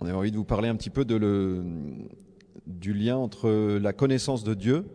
on 0.00 0.06
avait 0.06 0.16
envie 0.16 0.32
de 0.32 0.36
vous 0.36 0.44
parler 0.44 0.68
un 0.68 0.76
petit 0.76 0.90
peu 0.90 1.04
du 2.66 2.92
lien 2.94 3.16
entre 3.16 3.50
la 3.78 3.92
connaissance 3.92 4.44
de 4.44 4.54
Dieu 4.54 4.86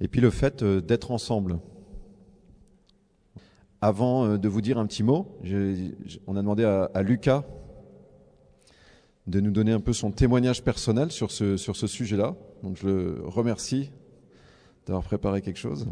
et 0.00 0.08
puis 0.08 0.20
le 0.20 0.30
fait 0.30 0.62
euh, 0.62 0.80
d'être 0.80 1.10
ensemble. 1.10 1.60
Avant 3.80 4.26
euh, 4.26 4.38
de 4.38 4.48
vous 4.48 4.60
dire 4.60 4.78
un 4.78 4.86
petit 4.86 5.02
mot, 5.02 5.38
on 6.26 6.36
a 6.36 6.40
demandé 6.40 6.64
à, 6.64 7.02
Lucas 7.02 7.44
de 9.26 9.40
nous 9.40 9.50
donner 9.50 9.72
un 9.72 9.80
peu 9.80 9.92
son 9.92 10.10
témoignage 10.10 10.62
personnel 10.62 11.10
sur 11.10 11.30
ce, 11.30 11.56
sur 11.56 11.76
ce 11.76 11.86
sujet-là. 11.86 12.34
Donc 12.62 12.76
je 12.76 12.86
le 12.86 13.22
remercie 13.24 13.90
d'avoir 14.86 15.04
préparé 15.04 15.40
quelque 15.40 15.58
chose. 15.58 15.86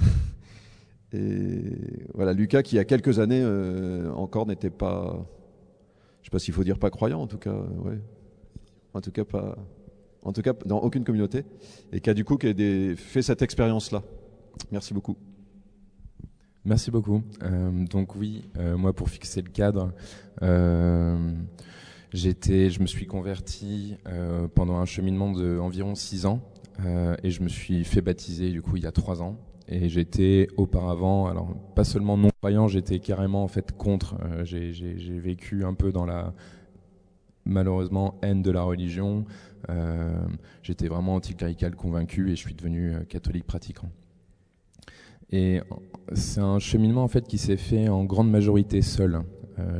Et 1.12 2.08
voilà, 2.14 2.32
Lucas 2.32 2.62
qui, 2.62 2.74
il 2.74 2.78
y 2.78 2.80
a 2.80 2.84
quelques 2.84 3.18
années 3.18 3.42
euh, 3.42 4.10
encore, 4.12 4.46
n'était 4.46 4.70
pas. 4.70 5.24
Je 6.26 6.28
sais 6.28 6.32
pas 6.32 6.38
s'il 6.40 6.54
faut 6.54 6.64
dire 6.64 6.80
pas 6.80 6.90
croyant, 6.90 7.20
en 7.22 7.28
tout 7.28 7.38
cas, 7.38 7.54
ouais. 7.54 8.00
En 8.94 9.00
tout 9.00 9.12
cas, 9.12 9.24
pas. 9.24 9.56
En 10.22 10.32
tout 10.32 10.42
cas, 10.42 10.54
dans 10.64 10.80
aucune 10.80 11.04
communauté. 11.04 11.44
Et 11.92 12.00
qui 12.00 12.10
a 12.10 12.14
du 12.14 12.24
coup 12.24 12.36
qui 12.36 12.48
a 12.48 12.96
fait 12.96 13.22
cette 13.22 13.42
expérience-là. 13.42 14.02
Merci 14.72 14.92
beaucoup. 14.92 15.16
Merci 16.64 16.90
beaucoup. 16.90 17.22
Euh, 17.44 17.84
donc, 17.84 18.16
oui, 18.16 18.50
euh, 18.58 18.76
moi, 18.76 18.92
pour 18.92 19.08
fixer 19.08 19.40
le 19.40 19.50
cadre, 19.50 19.92
j'étais, 22.12 22.70
je 22.70 22.80
me 22.80 22.88
suis 22.88 23.06
converti 23.06 23.94
pendant 24.56 24.78
un 24.78 24.84
cheminement 24.84 25.30
d'environ 25.30 25.94
6 25.94 26.26
ans. 26.26 26.40
et 27.22 27.30
je 27.30 27.40
me 27.40 27.48
suis 27.48 27.84
fait 27.84 28.00
baptiser, 28.00 28.50
du 28.50 28.62
coup, 28.62 28.76
il 28.76 28.82
y 28.82 28.86
a 28.86 28.92
3 28.92 29.22
ans. 29.22 29.36
Et 29.68 29.88
j'étais 29.88 30.48
auparavant, 30.56 31.26
alors 31.26 31.56
pas 31.74 31.82
seulement 31.82 32.16
non 32.16 32.30
croyant, 32.38 32.68
j'étais 32.68 33.00
carrément 33.00 33.42
en 33.42 33.48
fait 33.48 33.72
contre. 33.72 34.16
Euh, 34.24 34.44
j'ai 34.44 35.18
vécu 35.18 35.64
un 35.64 35.74
peu 35.74 35.90
dans 35.90 36.06
la 36.06 36.32
malheureusement 37.44 38.14
haine 38.22 38.42
de 38.42 38.50
la 38.52 38.62
religion. 38.62 39.24
Euh, 39.68 40.16
j'étais 40.62 40.86
vraiment 40.86 41.16
anticlérical 41.16 41.74
convaincu 41.74 42.30
et 42.30 42.36
je 42.36 42.40
suis 42.40 42.54
devenu 42.54 42.94
euh, 42.94 43.00
catholique 43.00 43.44
pratiquant. 43.44 43.90
Et 45.30 45.60
c'est 46.12 46.40
un 46.40 46.60
cheminement 46.60 47.02
en 47.02 47.08
fait 47.08 47.26
qui 47.26 47.38
s'est 47.38 47.56
fait 47.56 47.88
en 47.88 48.04
grande 48.04 48.30
majorité 48.30 48.82
seul. 48.82 49.22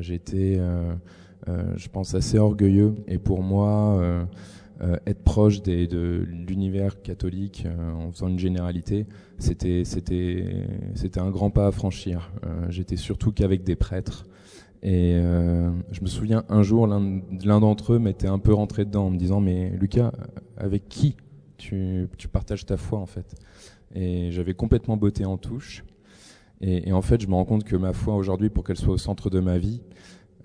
J'étais, 0.00 0.58
je 1.46 1.88
pense, 1.88 2.14
assez 2.14 2.36
orgueilleux 2.36 2.96
et 3.06 3.18
pour 3.18 3.42
moi 3.42 4.26
euh, 4.82 4.96
être 5.06 5.22
proche 5.22 5.62
des, 5.62 5.86
de 5.86 6.26
l'univers 6.28 7.00
catholique 7.00 7.64
euh, 7.64 7.92
en 7.92 8.12
faisant 8.12 8.28
une 8.28 8.38
généralité, 8.38 9.06
c'était 9.38 9.84
un 11.16 11.30
grand 11.30 11.50
pas 11.50 11.66
à 11.66 11.72
franchir. 11.72 12.30
Euh, 12.44 12.66
j'étais 12.68 12.96
surtout 12.96 13.32
qu'avec 13.32 13.64
des 13.64 13.76
prêtres. 13.76 14.26
Et 14.82 15.18
je 15.90 16.00
me 16.02 16.06
souviens 16.06 16.44
un 16.48 16.62
jour, 16.62 16.86
l'un 16.86 17.60
d'entre 17.60 17.94
eux 17.94 17.98
m'était 17.98 18.28
un 18.28 18.38
peu 18.38 18.52
rentré 18.52 18.84
dedans 18.84 19.06
en 19.06 19.10
me 19.10 19.16
disant 19.16 19.40
Mais 19.40 19.70
Lucas, 19.70 20.12
avec 20.56 20.88
qui 20.88 21.16
tu, 21.56 22.08
tu 22.18 22.28
partages 22.28 22.66
ta 22.66 22.76
foi 22.76 23.00
en 23.00 23.06
fait? 23.06 23.34
Et 23.94 24.30
j'avais 24.30 24.54
complètement 24.54 24.96
botté 24.96 25.24
en 25.24 25.38
touche. 25.38 25.82
Et, 26.60 26.90
et, 26.90 26.92
en 26.92 27.02
fait, 27.02 27.20
je 27.20 27.26
me 27.26 27.34
rends 27.34 27.44
compte 27.44 27.64
que 27.64 27.74
ma 27.74 27.92
foi 27.92 28.14
aujourd'hui, 28.14 28.48
pour 28.48 28.62
qu'elle 28.62 28.76
soit 28.76 28.94
au 28.94 28.98
centre 28.98 29.28
de 29.28 29.40
ma 29.40 29.58
vie, 29.58 29.82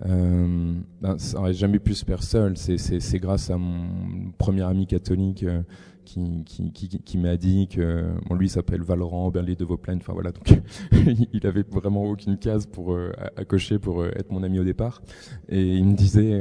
euh, 0.06 0.74
ben, 1.00 1.18
ça 1.18 1.38
n'aurait 1.38 1.54
jamais 1.54 1.78
pu 1.78 1.94
se 1.94 2.04
faire 2.04 2.22
seul. 2.22 2.56
C'est 2.56 3.18
grâce 3.18 3.50
à 3.50 3.56
mon 3.56 4.32
premier 4.38 4.62
ami 4.62 4.86
catholique 4.86 5.44
euh, 5.44 5.62
qui, 6.04 6.44
qui, 6.44 6.88
qui, 6.88 7.18
m'a 7.18 7.36
dit 7.36 7.68
que 7.68 8.04
bon, 8.28 8.34
lui 8.34 8.48
s'appelle 8.48 8.82
Valorant 8.82 9.30
Berlier 9.30 9.56
de 9.56 9.64
Vauplaine. 9.64 9.98
Enfin 10.00 10.12
voilà, 10.12 10.32
donc 10.32 10.60
il 11.32 11.46
avait 11.46 11.62
vraiment 11.62 12.04
aucune 12.04 12.38
case 12.38 12.66
pour 12.66 12.92
euh, 12.92 13.12
à, 13.36 13.44
cocher 13.44 13.78
pour 13.78 14.02
euh, 14.02 14.10
être 14.16 14.30
mon 14.30 14.42
ami 14.42 14.58
au 14.58 14.64
départ. 14.64 15.02
Et 15.48 15.76
il 15.76 15.84
me 15.84 15.94
disait, 15.94 16.40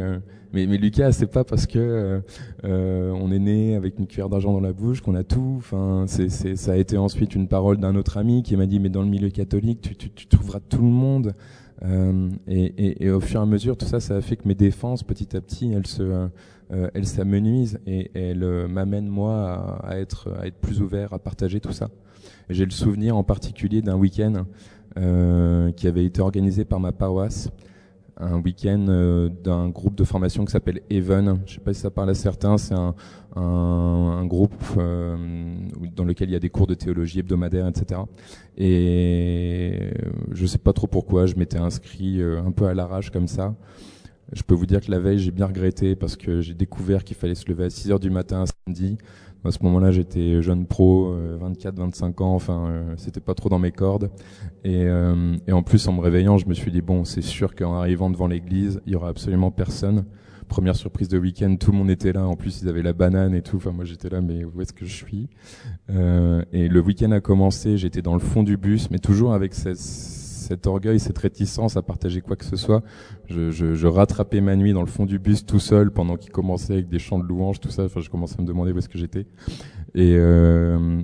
mais, 0.54 0.68
mais 0.68 0.78
Lucas, 0.78 1.12
c'est 1.14 1.32
pas 1.32 1.44
parce 1.44 1.68
que 1.68 2.22
on 2.64 3.32
est 3.32 3.40
né 3.40 3.76
avec 3.76 4.00
une 4.00 4.08
cuillère 4.08 4.30
d'argent 4.30 4.54
dans 4.54 4.60
la 4.60 4.74
bouche 4.74 5.02
qu'on 5.02 5.16
a 5.16 5.24
tout. 5.24 5.56
Enfin, 5.58 6.06
c'est 6.08 6.30
ça 6.30 6.74
a 6.74 6.78
été 6.78 6.98
ensuite 6.98 7.36
une 7.36 7.48
parole 7.48 7.78
d'un 7.78 7.96
autre 7.96 8.18
ami 8.18 8.44
qui 8.44 8.56
m'a 8.56 8.66
dit, 8.66 8.80
mais 8.80 8.90
dans 8.90 9.02
le 9.02 9.10
milieu 9.10 9.30
catholique, 9.30 9.82
tu, 9.82 10.10
tu, 10.10 10.28
trouveras 10.28 10.60
tout 10.60 10.82
le 10.82 10.90
monde. 10.90 11.34
Euh, 11.84 12.30
et, 12.48 13.06
et, 13.06 13.10
au 13.10 13.20
fur 13.20 13.40
et 13.40 13.44
à 13.44 13.46
mesure, 13.46 13.76
tout 13.76 13.86
ça, 13.86 14.00
ça 14.00 14.16
a 14.16 14.22
fait 14.22 14.36
que 14.36 14.48
mes 14.48 14.56
défenses, 14.56 15.04
petit 15.04 15.36
à 15.36 15.42
petit, 15.42 15.72
elles 15.72 15.88
se, 15.88 16.30
euh, 16.72 16.90
elles 16.94 17.08
s'amenuisent 17.08 17.80
et, 17.86 18.12
elles 18.14 18.44
euh, 18.44 18.68
m'amènent 18.68 19.08
moi 19.08 19.80
à, 19.84 19.98
être, 19.98 20.34
à 20.40 20.48
être 20.48 20.58
plus 20.58 20.82
ouvert, 20.82 21.14
à 21.14 21.20
partager 21.20 21.60
tout 21.60 21.74
ça. 21.74 21.90
J'ai 22.50 22.66
le 22.66 22.72
souvenir 22.72 23.18
en 23.18 23.24
particulier 23.24 23.82
d'un 23.82 23.96
week-end 23.96 24.46
euh, 24.98 25.72
qui 25.72 25.88
avait 25.88 26.06
été 26.06 26.22
organisé 26.22 26.66
par 26.66 26.80
ma 26.80 26.92
paroisse 26.92 27.50
un 28.18 28.40
week-end 28.40 28.86
euh, 28.90 29.30
d'un 29.30 29.70
groupe 29.70 29.96
de 29.96 30.04
formation 30.04 30.46
qui 30.46 30.52
s'appelle 30.52 30.82
Even. 30.90 31.40
Je 31.46 31.54
ne 31.54 31.56
sais 31.56 31.60
pas 31.60 31.74
si 31.74 31.80
ça 31.80 31.90
parle 31.90 32.10
à 32.10 32.14
certains. 32.14 32.58
C'est 32.58 32.76
un, 32.76 32.94
un, 33.36 33.42
un, 33.42 34.26
groupe 34.26 34.54
euh, 34.78 35.56
dans 35.96 36.04
lequel 36.04 36.30
il 36.30 36.34
y 36.34 36.36
a 36.36 36.40
des 36.40 36.50
cours 36.50 36.68
de 36.68 36.76
théologie 36.76 37.20
hebdomadaires, 37.20 37.68
etc. 37.68 38.02
Et 38.58 39.92
je 40.32 40.42
ne 40.42 40.48
sais 40.48 40.60
pas 40.60 40.74
trop 40.74 40.88
pourquoi. 40.88 41.26
Je 41.26 41.36
m'étais 41.36 41.58
inscrit 41.58 42.22
un 42.22 42.52
peu 42.52 42.66
à 42.68 42.74
l'arrache 42.74 43.10
comme 43.10 43.28
ça. 43.28 43.56
Je 44.34 44.44
peux 44.44 44.56
vous 44.56 44.66
dire 44.66 44.80
que 44.80 44.90
la 44.90 45.00
veille, 45.00 45.20
j'ai 45.20 45.32
bien 45.32 45.46
regretté 45.46 45.96
parce 45.96 46.16
que 46.16 46.42
j'ai 46.42 46.54
découvert 46.54 47.04
qu'il 47.04 47.18
fallait 47.18 47.36
se 47.36 47.50
lever 47.50 47.66
à 47.66 47.70
6 47.70 47.92
heures 47.92 48.00
du 48.00 48.10
matin 48.10 48.42
un 48.42 48.46
samedi. 48.46 48.98
À 49.44 49.52
ce 49.52 49.58
moment-là, 49.64 49.92
j'étais 49.92 50.42
jeune 50.42 50.68
pro, 50.68 51.16
24, 51.40 51.80
euh, 51.80 51.84
25 51.84 52.22
ans, 52.22 52.36
enfin, 52.36 52.68
euh, 52.68 52.94
c'était 52.98 53.20
pas 53.20 53.34
trop 53.34 53.50
dans 53.50 53.58
mes 53.58 53.72
cordes. 53.72 54.12
Et, 54.64 54.86
euh, 54.86 55.36
et, 55.48 55.52
en 55.52 55.64
plus, 55.64 55.88
en 55.88 55.94
me 55.94 56.00
réveillant, 56.00 56.38
je 56.38 56.46
me 56.46 56.54
suis 56.54 56.72
dit, 56.72 56.82
bon, 56.82 57.06
c'est 57.06 57.24
sûr 57.24 57.56
qu'en 57.56 57.74
arrivant 57.74 58.10
devant 58.12 58.28
l'église, 58.28 58.80
il 58.86 58.94
y 58.94 58.96
aura 58.96 59.10
absolument 59.10 59.50
personne. 59.50 60.06
Première 60.48 60.76
surprise 60.76 61.08
de 61.08 61.18
week-end, 61.18 61.56
tout 61.56 61.72
le 61.72 61.78
monde 61.78 61.90
était 61.90 62.14
là. 62.14 62.28
En 62.28 62.36
plus, 62.36 62.62
ils 62.62 62.70
avaient 62.70 62.84
la 62.84 62.94
banane 62.94 63.34
et 63.34 63.42
tout. 63.42 63.58
Enfin, 63.58 63.72
moi, 63.72 63.84
j'étais 63.84 64.10
là, 64.10 64.22
mais 64.22 64.46
où 64.46 64.62
est-ce 64.62 64.74
que 64.74 64.86
je 64.86 64.94
suis? 64.94 65.30
Et 65.90 66.68
le 66.68 66.80
week-end 66.82 67.12
a 67.12 67.22
commencé, 67.22 67.78
j'étais 67.78 68.02
dans 68.02 68.14
le 68.14 68.20
fond 68.20 68.44
du 68.44 68.58
bus, 68.58 68.92
mais 68.92 69.00
toujours 69.00 69.34
avec 69.34 69.54
cette 69.54 69.78
cet 70.52 70.68
orgueil, 70.68 71.00
cette 71.00 71.18
réticence 71.18 71.78
à 71.78 71.82
partager 71.82 72.20
quoi 72.20 72.36
que 72.36 72.44
ce 72.44 72.58
soit. 72.58 72.84
Je, 73.30 73.88
rattrapais 73.88 74.42
ma 74.42 74.58
nuit 74.58 74.74
dans 74.74 74.82
le 74.82 74.88
fond 74.88 75.06
du 75.06 75.18
bus 75.18 75.46
tout 75.46 75.60
seul 75.60 75.92
pendant 75.92 76.18
qu'il 76.18 76.32
commençait 76.32 76.74
avec 76.74 76.90
des 76.90 77.00
chants 77.00 77.20
de 77.20 77.24
louanges, 77.24 77.62
tout 77.62 77.70
ça. 77.70 77.86
Enfin, 77.86 78.02
je 78.02 78.10
commençais 78.10 78.36
à 78.38 78.42
me 78.42 78.48
demander 78.48 78.74
où 78.74 78.78
est-ce 78.78 78.90
que 78.90 78.98
j'étais. 78.98 79.26
Et 79.96 80.16
euh, 80.18 81.02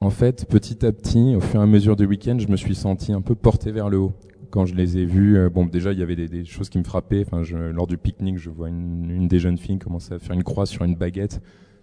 en 0.00 0.10
fait, 0.10 0.46
petit 0.48 0.86
à 0.86 0.92
petit, 0.92 1.34
au 1.34 1.40
fur 1.40 1.58
et 1.58 1.62
à 1.64 1.66
mesure 1.66 1.96
du 1.96 2.06
week-end, 2.06 2.38
je 2.38 2.46
me 2.46 2.56
suis 2.56 2.76
senti 2.76 3.12
un 3.12 3.20
peu 3.20 3.34
porté 3.34 3.72
vers 3.72 3.88
le 3.88 3.98
haut. 3.98 4.12
Quand 4.50 4.64
je 4.64 4.76
les 4.76 4.96
ai 4.96 5.06
vus, 5.06 5.36
euh, 5.36 5.50
bon, 5.50 5.66
déjà 5.66 5.92
il 5.92 5.98
y 5.98 6.02
avait 6.02 6.14
des, 6.14 6.44
choses 6.44 6.68
qui 6.68 6.78
me 6.78 6.84
frappaient. 6.84 7.24
Enfin, 7.26 7.42
lors 7.72 7.88
du 7.88 7.98
pique-nique, 7.98 8.38
je 8.38 8.50
vois 8.50 8.68
une, 8.68 9.26
des 9.26 9.40
jeunes 9.40 9.58
filles 9.58 9.80
commencer 9.80 10.14
à 10.14 10.20
faire 10.20 10.36
une 10.36 10.44
croix 10.44 10.66
sur 10.66 10.84
une 10.84 10.94
baguette. 10.94 11.42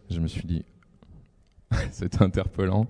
Je 0.09 0.21
me 0.21 0.27
suis 0.27 0.47
dit, 0.47 0.63
c'est 1.91 2.21
interpellant. 2.21 2.87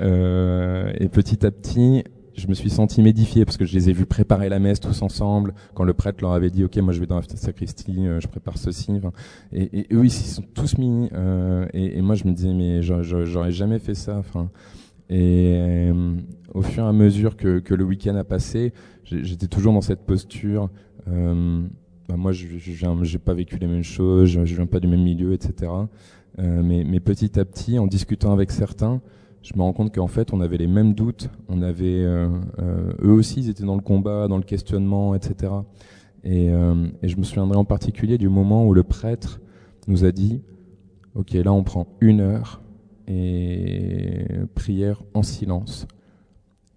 Euh, 0.00 0.92
et 0.98 1.08
petit 1.08 1.46
à 1.46 1.52
petit, 1.52 2.02
je 2.36 2.48
me 2.48 2.54
suis 2.54 2.70
senti 2.70 3.02
m'édifier 3.02 3.44
parce 3.44 3.56
que 3.56 3.64
je 3.64 3.74
les 3.74 3.90
ai 3.90 3.92
vus 3.92 4.06
préparer 4.06 4.48
la 4.48 4.58
messe 4.58 4.80
tous 4.80 5.02
ensemble. 5.02 5.54
Quand 5.74 5.84
le 5.84 5.94
prêtre 5.94 6.18
leur 6.20 6.32
avait 6.32 6.50
dit, 6.50 6.64
ok, 6.64 6.76
moi 6.78 6.92
je 6.92 7.00
vais 7.00 7.06
dans 7.06 7.16
la 7.16 7.22
sacristie, 7.36 8.06
euh, 8.06 8.20
je 8.20 8.26
prépare 8.26 8.58
ceci. 8.58 8.92
Et, 9.52 9.80
et, 9.80 9.86
eux 9.92 10.04
ils 10.04 10.10
sont 10.10 10.42
tous 10.54 10.78
mis. 10.78 11.08
Euh, 11.12 11.66
et, 11.72 12.00
moi 12.02 12.14
je 12.14 12.24
me 12.24 12.32
disais, 12.32 12.52
mais 12.52 12.82
j'aurais 12.82 13.52
jamais 13.52 13.78
fait 13.78 13.94
ça. 13.94 14.22
Et 15.10 15.54
euh, 15.58 16.16
au 16.54 16.62
fur 16.62 16.84
et 16.84 16.88
à 16.88 16.92
mesure 16.92 17.36
que, 17.36 17.62
le 17.74 17.84
week-end 17.84 18.16
a 18.16 18.24
passé, 18.24 18.72
j'étais 19.04 19.48
toujours 19.48 19.72
dans 19.72 19.82
cette 19.82 20.04
posture. 20.04 20.70
Bah 21.06 22.16
moi, 22.18 22.32
je 22.32 22.46
n'ai 22.46 23.18
pas 23.18 23.32
vécu 23.32 23.56
les 23.58 23.66
mêmes 23.66 23.82
choses, 23.82 24.28
je, 24.28 24.40
viens 24.40 24.66
pas 24.66 24.80
du 24.80 24.88
même 24.88 25.02
milieu, 25.02 25.32
etc. 25.32 25.70
mais 26.38 27.00
petit 27.00 27.38
à 27.38 27.44
petit, 27.44 27.78
en 27.78 27.86
discutant 27.86 28.32
avec 28.32 28.50
certains, 28.50 29.00
je 29.44 29.52
me 29.56 29.62
rends 29.62 29.74
compte 29.74 29.94
qu'en 29.94 30.06
fait, 30.06 30.32
on 30.32 30.40
avait 30.40 30.56
les 30.56 30.66
mêmes 30.66 30.94
doutes. 30.94 31.28
On 31.48 31.60
avait, 31.60 32.02
euh, 32.02 32.28
euh, 32.60 32.92
eux 33.02 33.12
aussi, 33.12 33.40
ils 33.40 33.50
étaient 33.50 33.64
dans 33.64 33.74
le 33.74 33.82
combat, 33.82 34.26
dans 34.26 34.38
le 34.38 34.42
questionnement, 34.42 35.14
etc. 35.14 35.52
Et, 36.24 36.48
euh, 36.50 36.86
et, 37.02 37.08
je 37.08 37.18
me 37.18 37.24
souviendrai 37.24 37.58
en 37.58 37.66
particulier 37.66 38.16
du 38.16 38.30
moment 38.30 38.66
où 38.66 38.72
le 38.72 38.82
prêtre 38.82 39.42
nous 39.86 40.06
a 40.06 40.12
dit, 40.12 40.40
ok, 41.14 41.32
là, 41.32 41.52
on 41.52 41.62
prend 41.62 41.86
une 42.00 42.20
heure 42.20 42.62
et 43.06 44.24
prière 44.54 45.02
en 45.12 45.22
silence. 45.22 45.86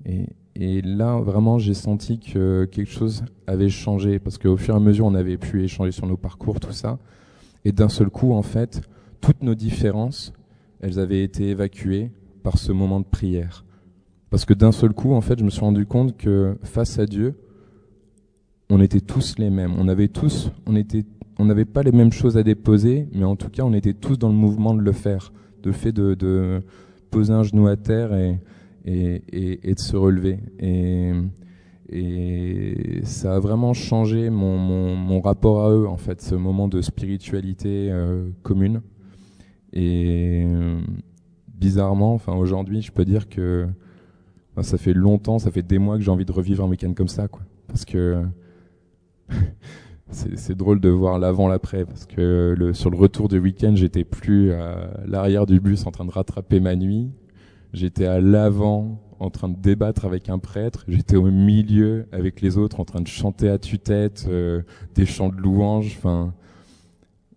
Et, 0.06 0.26
et 0.56 0.82
là, 0.82 1.22
vraiment, 1.22 1.60
j'ai 1.60 1.74
senti 1.74 2.20
que 2.20 2.66
quelque 2.66 2.92
chose 2.92 3.24
avait 3.48 3.70
changé 3.70 4.20
parce 4.20 4.38
qu'au 4.38 4.58
fur 4.58 4.74
et 4.74 4.78
à 4.78 4.82
mesure, 4.82 5.06
on 5.06 5.16
avait 5.16 5.38
pu 5.38 5.64
échanger 5.64 5.92
sur 5.92 6.06
nos 6.06 6.18
parcours, 6.18 6.60
tout 6.60 6.74
ça. 6.74 7.00
Et 7.64 7.72
d'un 7.72 7.88
seul 7.88 8.10
coup, 8.10 8.34
en 8.34 8.42
fait, 8.42 8.82
toutes 9.22 9.42
nos 9.42 9.56
différences, 9.56 10.34
elles 10.82 11.00
avaient 11.00 11.24
été 11.24 11.48
évacuées 11.52 12.12
par 12.48 12.58
ce 12.58 12.72
moment 12.72 13.02
de 13.02 13.06
prière. 13.06 13.66
Parce 14.30 14.46
que 14.46 14.54
d'un 14.54 14.72
seul 14.72 14.94
coup, 14.94 15.12
en 15.12 15.20
fait, 15.20 15.38
je 15.38 15.44
me 15.44 15.50
suis 15.50 15.60
rendu 15.60 15.86
compte 15.86 16.16
que 16.16 16.56
face 16.64 16.98
à 16.98 17.06
Dieu, 17.06 17.36
on 18.70 18.80
était 18.80 19.02
tous 19.02 19.38
les 19.38 19.50
mêmes. 19.50 19.74
On 19.78 19.90
avait 19.90 20.08
tous, 20.08 20.50
on 20.66 20.78
était, 20.78 21.04
on 21.40 21.44
n'avait 21.44 21.66
pas 21.66 21.84
les 21.84 21.92
mêmes 21.92 22.14
choses 22.14 22.38
à 22.38 22.44
déposer, 22.44 23.10
mais 23.12 23.26
en 23.26 23.36
tout 23.36 23.50
cas, 23.50 23.64
on 23.64 23.74
était 23.74 23.94
tous 23.94 24.18
dans 24.18 24.30
le 24.30 24.34
mouvement 24.34 24.74
de 24.74 24.80
le 24.80 24.94
faire, 24.94 25.34
de 25.62 25.74
fait 25.74 25.92
de, 25.92 26.14
de 26.14 26.62
poser 27.12 27.34
un 27.34 27.44
genou 27.44 27.68
à 27.68 27.76
terre 27.76 28.14
et, 28.16 28.40
et, 28.86 29.60
et, 29.70 29.74
de 29.74 29.80
se 29.80 29.98
relever. 29.98 30.40
Et, 30.62 31.12
ça 33.04 33.36
a 33.36 33.40
vraiment 33.40 33.74
changé 33.74 34.30
mon, 34.30 34.58
mon, 34.58 35.20
rapport 35.20 35.66
à 35.66 35.72
eux, 35.72 35.86
en 35.86 35.98
fait, 35.98 36.22
ce 36.22 36.36
moment 36.36 36.70
de 36.70 36.82
spiritualité 36.82 37.92
commune. 38.42 38.82
Et 39.74 40.46
bizarrement, 41.58 42.14
enfin 42.14 42.36
aujourd'hui, 42.36 42.82
je 42.82 42.92
peux 42.92 43.06
dire 43.06 43.30
que 43.30 43.68
ça 44.62 44.78
fait 44.78 44.94
longtemps, 44.94 45.40
ça 45.40 45.52
fait 45.52 45.62
des 45.62 45.78
mois 45.78 45.98
que 45.98 46.04
j'ai 46.04 46.12
envie 46.12 46.26
de 46.26 46.32
revivre 46.32 46.64
un 46.64 46.68
week-end 46.68 46.94
comme 46.94 47.08
ça, 47.08 47.28
quoi. 47.28 47.42
Parce 47.68 47.86
que 47.86 48.24
c'est 50.10 50.56
drôle 50.56 50.80
de 50.80 50.90
voir 50.90 51.20
l'avant 51.20 51.48
l'après 51.48 51.86
parce 51.86 52.06
que 52.06 52.72
sur 52.74 52.90
le 52.90 52.98
retour 52.98 53.28
du 53.28 53.40
week-end 53.40 53.76
j'étais 53.76 54.06
plus 54.06 54.54
à 54.54 54.90
l'arrière 55.06 55.46
du 55.46 55.60
bus 55.60 55.86
en 55.86 55.92
train 55.92 56.06
de 56.06 56.12
rattraper 56.12 56.60
ma 56.60 56.76
nuit. 56.76 57.12
J'étais 57.74 58.06
à 58.06 58.22
l'avant 58.22 59.02
en 59.20 59.30
train 59.30 59.50
de 59.50 59.58
débattre 59.58 60.06
avec 60.06 60.30
un 60.30 60.40
prêtre. 60.40 60.86
J'étais 60.88 61.18
au 61.18 61.30
milieu 61.30 62.08
avec 62.12 62.42
les 62.42 62.58
autres 62.58 62.80
en 62.80 62.86
train 62.86 63.02
de 63.02 63.08
chanter 63.08 63.50
à 63.50 63.58
tue-tête 63.58 64.26
euh, 64.30 64.62
des 64.96 65.06
chants 65.06 65.30
de 65.30 65.38
louanges 65.38 65.96
enfin. 65.98 66.34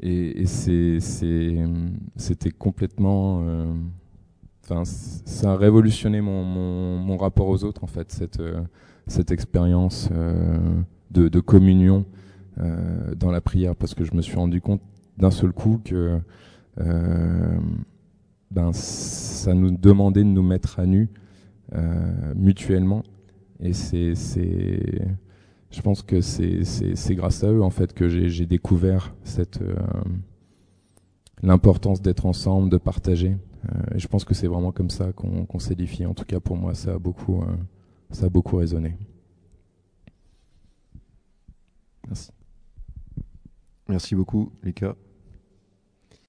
Et, 0.02 0.46
c'était 0.46 1.02
complètement 2.58 3.42
euh, 3.42 3.74
ça 4.84 5.52
a 5.52 5.56
révolutionné 5.56 6.20
mon, 6.20 6.44
mon, 6.44 7.16
rapport 7.16 7.48
aux 7.48 7.64
autres 7.64 7.84
en 7.84 7.86
fait 7.86 8.10
cette 8.12 8.40
euh, 8.40 8.60
cette 9.06 9.30
expérience 9.30 10.08
de, 11.10 11.28
de 11.28 11.40
communion 11.40 12.04
euh, 12.58 13.14
dans 13.14 13.30
la 13.30 13.40
prière 13.40 13.74
parce 13.76 13.94
que 13.94 14.04
je 14.04 14.14
me 14.14 14.22
suis 14.22 14.36
rendu 14.36 14.60
compte 14.60 14.82
d'un 15.16 15.30
seul 15.30 15.52
coup 15.52 15.80
que 15.84 16.18
euh, 16.80 17.58
ben, 18.50 18.72
ça 18.72 19.54
nous 19.54 19.70
demandait 19.70 20.24
de 20.24 20.28
nous 20.28 20.42
mettre 20.42 20.78
à 20.78 20.84
nu 20.84 21.08
euh, 21.74 22.34
mutuellement 22.34 23.02
et 23.60 23.72
c'est 23.72 24.14
je 25.70 25.80
pense 25.80 26.02
que 26.02 26.20
c'est 26.20 27.14
grâce 27.14 27.44
à 27.44 27.52
eux 27.52 27.62
en 27.62 27.70
fait 27.70 27.94
que 27.94 28.08
j'ai 28.08 28.46
découvert 28.46 29.14
cette 29.22 29.60
l'importance 31.42 32.02
d'être 32.02 32.26
ensemble, 32.26 32.68
de 32.68 32.76
partager. 32.76 33.36
Et 33.94 33.98
je 33.98 34.08
pense 34.08 34.24
que 34.24 34.34
c'est 34.34 34.46
vraiment 34.46 34.72
comme 34.72 34.90
ça 34.90 35.12
qu'on 35.12 35.58
s'édifie. 35.58 36.06
En 36.06 36.14
tout 36.14 36.24
cas, 36.24 36.40
pour 36.40 36.56
moi, 36.56 36.74
ça 36.74 36.94
a 36.94 36.98
beaucoup, 36.98 37.44
ça 38.10 38.26
a 38.26 38.28
beaucoup 38.28 38.56
résonné. 38.56 38.96
Merci. 42.06 42.30
Merci 43.88 44.14
beaucoup, 44.14 44.52
Lucas. 44.62 44.94